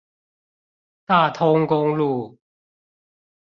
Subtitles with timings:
[1.05, 2.39] 大通公路